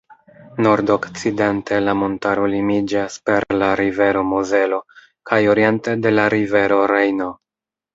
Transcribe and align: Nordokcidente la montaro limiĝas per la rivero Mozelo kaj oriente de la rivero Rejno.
Nordokcidente 0.67 1.79
la 1.89 1.95
montaro 1.99 2.49
limiĝas 2.55 3.19
per 3.29 3.47
la 3.61 3.71
rivero 3.83 4.27
Mozelo 4.33 4.83
kaj 5.33 5.43
oriente 5.57 5.99
de 6.09 6.19
la 6.21 6.31
rivero 6.41 6.87
Rejno. 6.99 7.35